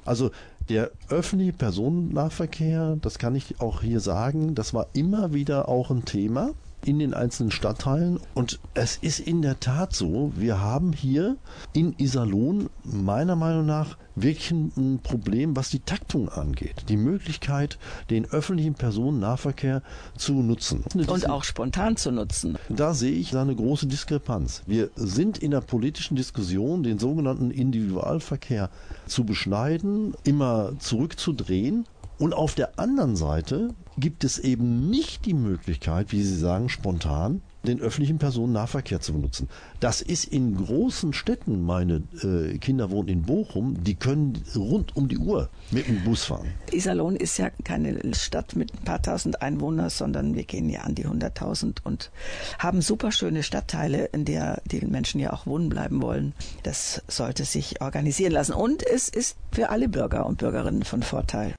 [0.04, 0.30] Also
[0.68, 6.04] der öffentliche Personennahverkehr, das kann ich auch hier sagen, das war immer wieder auch ein
[6.04, 6.50] Thema
[6.84, 8.20] in den einzelnen Stadtteilen.
[8.34, 11.36] Und es ist in der Tat so, wir haben hier
[11.72, 16.84] in Iserlohn meiner Meinung nach wirklich ein Problem, was die Taktung angeht.
[16.88, 17.78] Die Möglichkeit,
[18.10, 19.82] den öffentlichen Personennahverkehr
[20.16, 20.84] zu nutzen.
[20.94, 22.58] und auch spontan zu nutzen.
[22.68, 24.62] Da sehe ich eine große Diskrepanz.
[24.66, 28.70] Wir sind in der politischen Diskussion, den sogenannten Individualverkehr
[29.06, 31.86] zu beschneiden, immer zurückzudrehen.
[32.18, 37.42] Und auf der anderen Seite gibt es eben nicht die Möglichkeit, wie Sie sagen, spontan
[37.64, 39.48] den öffentlichen Personennahverkehr zu benutzen.
[39.80, 45.08] Das ist in großen Städten, meine äh, Kinder wohnen in Bochum, die können rund um
[45.08, 46.52] die Uhr mit dem Bus fahren.
[46.72, 50.94] Iserlohn ist ja keine Stadt mit ein paar tausend Einwohnern, sondern wir gehen ja an
[50.94, 52.10] die 100.000 und
[52.58, 56.34] haben super schöne Stadtteile, in der die Menschen ja auch wohnen bleiben wollen.
[56.64, 58.52] Das sollte sich organisieren lassen.
[58.52, 61.54] Und es ist für alle Bürger und Bürgerinnen von Vorteil.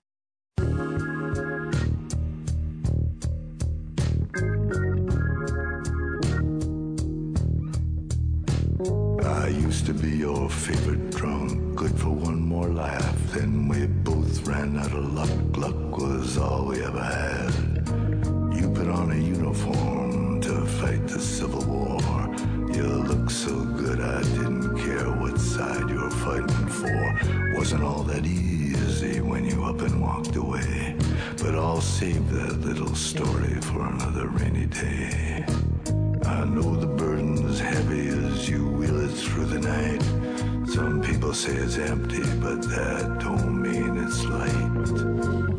[9.74, 13.18] Used to be your favorite drunk, good for one more laugh.
[13.34, 15.58] Then we both ran out of luck.
[15.58, 17.54] Luck was all we ever had.
[18.56, 22.00] You put on a uniform to fight the Civil War.
[22.72, 27.58] You looked so good, I didn't care what side you were fighting for.
[27.58, 30.96] Wasn't all that easy when you up and walked away.
[31.42, 35.46] But I'll save that little story for another rainy day.
[36.26, 38.83] I know the burden's heavy as you
[39.22, 40.02] through the night.
[40.68, 45.53] Some people say it's empty, but that don't mean it's light.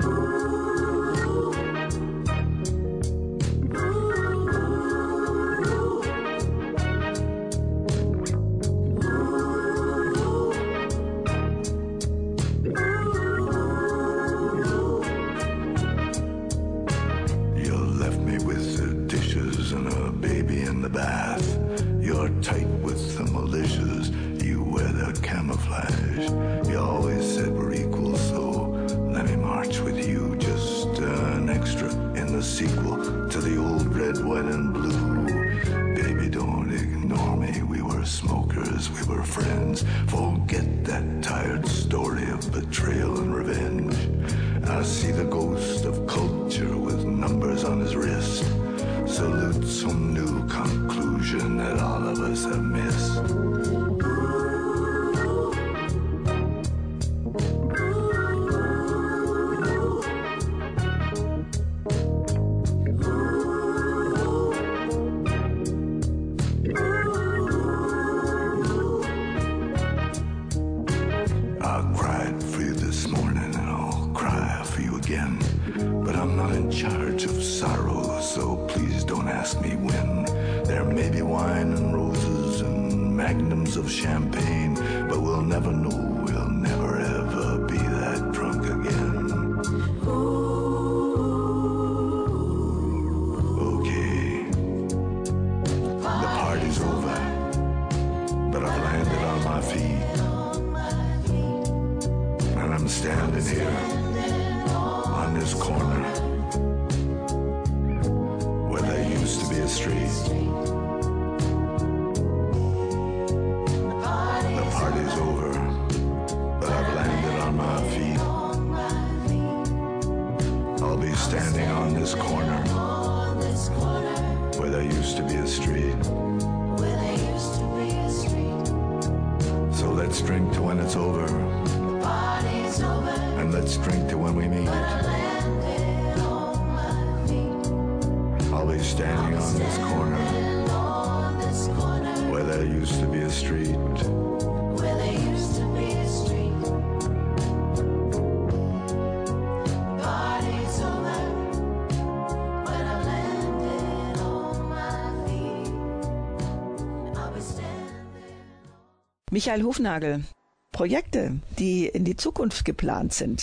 [159.35, 160.23] Michael Hufnagel,
[160.71, 163.43] Projekte, die in die Zukunft geplant sind.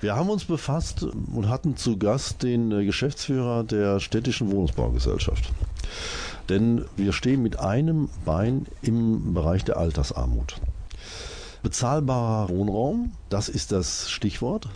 [0.00, 5.50] Wir haben uns befasst und hatten zu Gast den äh, Geschäftsführer der städtischen Wohnungsbaugesellschaft.
[6.48, 10.60] Denn wir stehen mit einem Bein im Bereich der Altersarmut.
[11.64, 14.68] Bezahlbarer Wohnraum, das ist das Stichwort.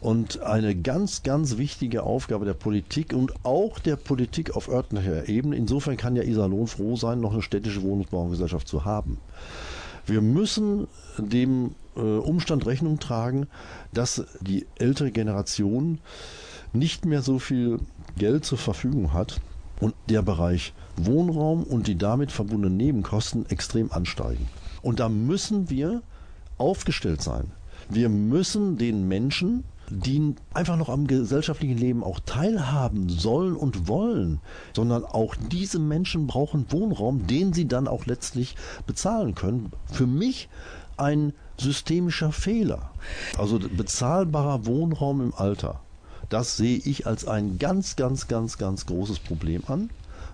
[0.00, 5.56] Und eine ganz, ganz wichtige Aufgabe der Politik und auch der Politik auf örtlicher Ebene.
[5.56, 9.18] Insofern kann ja Iserlohn froh sein, noch eine städtische Wohnungsbaugesellschaft zu haben.
[10.08, 10.88] Wir müssen
[11.18, 13.46] dem äh, Umstand Rechnung tragen,
[13.92, 15.98] dass die ältere Generation
[16.72, 17.78] nicht mehr so viel
[18.16, 19.40] Geld zur Verfügung hat
[19.80, 24.48] und der Bereich Wohnraum und die damit verbundenen Nebenkosten extrem ansteigen.
[24.80, 26.02] Und da müssen wir
[26.56, 27.52] aufgestellt sein.
[27.90, 34.40] Wir müssen den Menschen, die einfach noch am gesellschaftlichen Leben auch teilhaben sollen und wollen,
[34.74, 39.72] sondern auch diese Menschen brauchen Wohnraum, den sie dann auch letztlich bezahlen können.
[39.90, 40.48] Für mich
[40.96, 42.90] ein systemischer Fehler.
[43.36, 45.80] Also bezahlbarer Wohnraum im Alter.
[46.28, 49.90] Das sehe ich als ein ganz, ganz, ganz, ganz großes Problem an,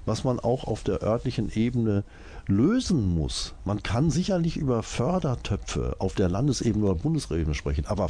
[0.06, 2.02] was man auch auf der örtlichen Ebene
[2.46, 3.54] lösen muss.
[3.64, 8.08] Man kann sicherlich über Fördertöpfe auf der Landesebene oder Bundesebene sprechen, aber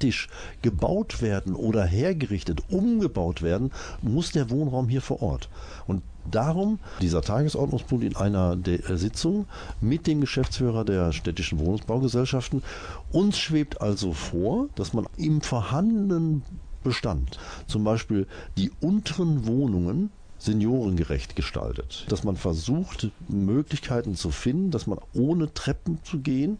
[0.00, 0.28] faktisch
[0.62, 3.70] gebaut werden oder hergerichtet, umgebaut werden,
[4.00, 5.50] muss der Wohnraum hier vor Ort.
[5.86, 9.46] Und darum dieser Tagesordnungspunkt in einer der Sitzung
[9.82, 12.62] mit dem Geschäftsführer der städtischen Wohnungsbaugesellschaften.
[13.12, 16.42] Uns schwebt also vor, dass man im vorhandenen
[16.82, 18.26] Bestand, zum Beispiel
[18.56, 22.06] die unteren Wohnungen, seniorengerecht gestaltet.
[22.08, 26.58] Dass man versucht, Möglichkeiten zu finden, dass man ohne Treppen zu gehen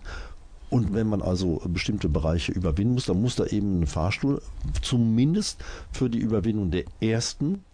[0.71, 4.41] und wenn man also bestimmte Bereiche überwinden muss, dann muss da eben ein Fahrstuhl
[4.83, 5.63] zumindest
[5.93, 7.65] für die Überwindung der ersten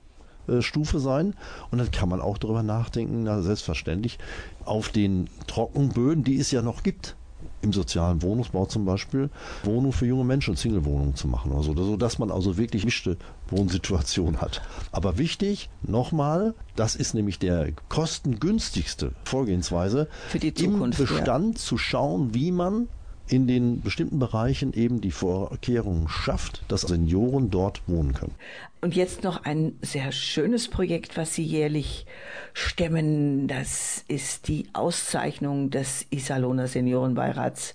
[0.49, 1.35] äh, Stufe sein.
[1.71, 4.19] Und dann kann man auch darüber nachdenken, na, selbstverständlich,
[4.65, 7.17] auf den Trockenböden, die es ja noch gibt,
[7.63, 9.29] im sozialen Wohnungsbau zum Beispiel
[9.65, 13.17] Wohnungen für junge Menschen, Single-Wohnungen zu machen oder so, sodass man also wirklich mischte
[13.51, 14.63] Wohnsituation hat.
[14.93, 21.79] Aber wichtig, nochmal, das ist nämlich der kostengünstigste Vorgehensweise, Für die Zukunft, im Bestand zu
[21.79, 22.89] schauen, wie man
[23.29, 28.35] in den bestimmten Bereichen eben die Vorkehrungen schafft, dass Senioren dort wohnen können.
[28.81, 32.07] Und jetzt noch ein sehr schönes Projekt, was Sie jährlich
[32.53, 33.49] stemmen.
[33.49, 37.75] Das ist die Auszeichnung des Iserlohner Seniorenbeirats,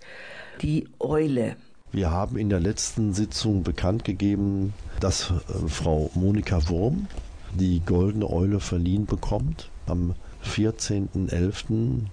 [0.61, 1.57] die Eule.
[1.93, 7.07] Wir haben in der letzten Sitzung bekannt gegeben, dass äh, Frau Monika Wurm
[7.53, 10.15] die Goldene Eule verliehen bekommt am
[10.45, 12.05] 14.11.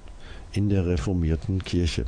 [0.53, 2.07] in der reformierten Kirche.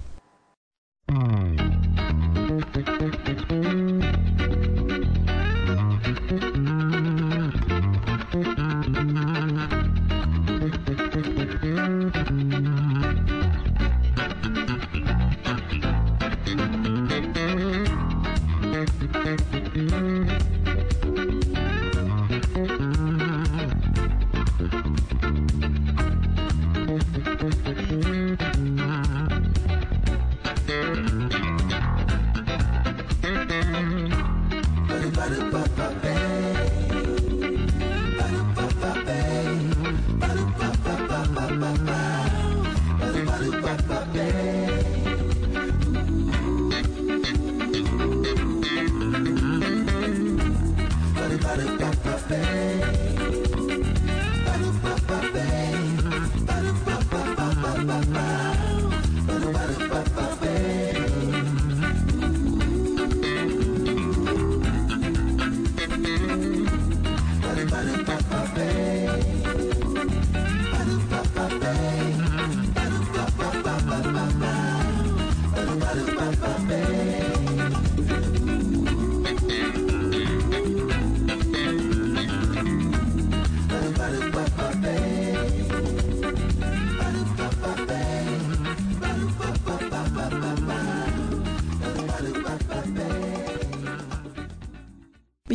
[19.80, 20.09] Mm-hmm.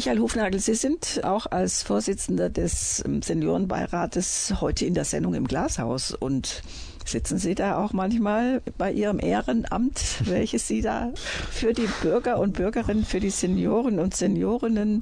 [0.05, 5.47] Michael Hofnagel, Sie sind auch als Vorsitzender des ähm, Seniorenbeirates heute in der Sendung im
[5.47, 6.61] Glashaus und
[7.03, 11.11] sitzen Sie da auch manchmal bei Ihrem Ehrenamt, welches Sie da
[11.49, 15.01] für die Bürger und Bürgerinnen, für die Senioren und Seniorinnen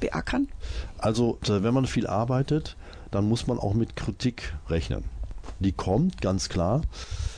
[0.00, 0.48] beackern?
[0.96, 2.78] Also, äh, wenn man viel arbeitet,
[3.10, 5.04] dann muss man auch mit Kritik rechnen.
[5.58, 6.80] Die kommt, ganz klar.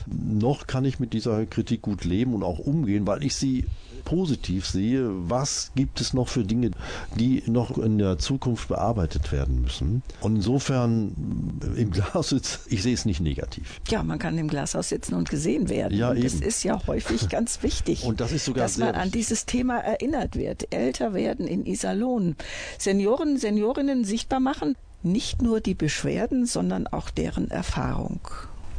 [0.05, 3.65] Noch kann ich mit dieser Kritik gut leben und auch umgehen, weil ich sie
[4.07, 6.71] positiv sehe, was gibt es noch für Dinge,
[7.19, 10.01] die noch in der Zukunft bearbeitet werden müssen.
[10.21, 13.81] Und insofern im Glashus, ich sehe es nicht negativ.
[13.89, 15.97] Ja, man kann im Glashaus sitzen und gesehen werden.
[15.97, 16.43] Ja, und das eben.
[16.43, 18.05] ist ja häufig ganz wichtig.
[18.05, 20.73] Und das ist sogar dass man an dieses Thema erinnert wird.
[20.73, 22.37] Älter werden in Iserlohn.
[22.79, 24.77] Senioren, Seniorinnen sichtbar machen.
[25.03, 28.21] Nicht nur die Beschwerden, sondern auch deren Erfahrung.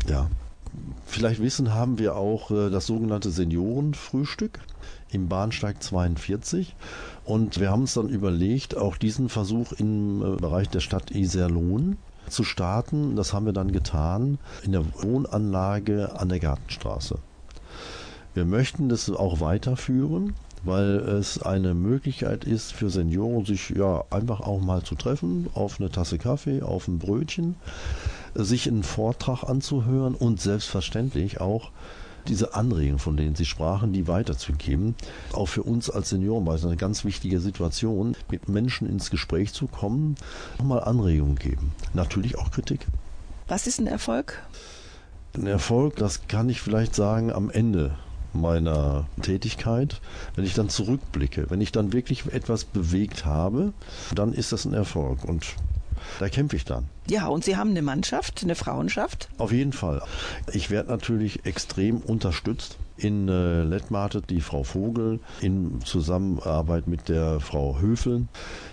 [0.08, 0.30] Ja.
[1.04, 4.60] Vielleicht wissen, haben wir auch äh, das sogenannte Seniorenfrühstück
[5.10, 6.74] im Bahnsteig 42.
[7.24, 11.96] Und wir haben uns dann überlegt, auch diesen Versuch im äh, Bereich der Stadt Iserlohn
[12.28, 13.16] zu starten.
[13.16, 17.18] Das haben wir dann getan in der Wohnanlage an der Gartenstraße.
[18.34, 20.34] Wir möchten das auch weiterführen,
[20.64, 25.80] weil es eine Möglichkeit ist für Senioren, sich ja einfach auch mal zu treffen, auf
[25.80, 27.56] eine Tasse Kaffee, auf ein Brötchen,
[28.34, 31.70] sich einen Vortrag anzuhören und selbstverständlich auch
[32.28, 34.94] diese Anregungen, von denen Sie sprachen, die weiterzugeben.
[35.32, 39.52] Auch für uns als Senioren war es eine ganz wichtige Situation, mit Menschen ins Gespräch
[39.52, 40.16] zu kommen,
[40.58, 41.72] nochmal Anregungen geben.
[41.94, 42.86] Natürlich auch Kritik.
[43.48, 44.42] Was ist ein Erfolg?
[45.34, 47.96] Ein Erfolg, das kann ich vielleicht sagen am Ende
[48.32, 50.00] meiner Tätigkeit,
[50.34, 53.72] wenn ich dann zurückblicke, wenn ich dann wirklich etwas bewegt habe,
[54.14, 55.46] dann ist das ein Erfolg und
[56.18, 56.86] da kämpfe ich dann.
[57.08, 59.28] Ja, und Sie haben eine Mannschaft, eine Frauenschaft.
[59.38, 60.02] Auf jeden Fall.
[60.52, 62.76] Ich werde natürlich extrem unterstützt.
[62.96, 68.26] In äh, Lettmate die Frau Vogel in Zusammenarbeit mit der Frau Höfel.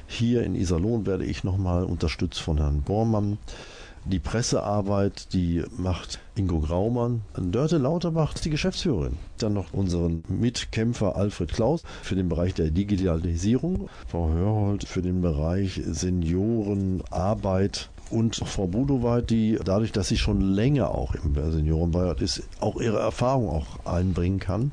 [0.08, 3.38] Hier in Iserlohn werde ich nochmal unterstützt von Herrn Bormann.
[4.08, 7.22] Die Pressearbeit, die macht Ingo Graumann.
[7.36, 9.18] Dörte Lauterbach ist die Geschäftsführerin.
[9.40, 13.90] Dann noch unseren Mitkämpfer Alfred Klaus für den Bereich der Digitalisierung.
[14.08, 17.90] Frau Hörhold für den Bereich Seniorenarbeit.
[18.12, 23.00] Und Frau Budoweit, die dadurch, dass sie schon länger auch im Seniorenbeirat ist, auch ihre
[23.00, 24.72] Erfahrung auch einbringen kann.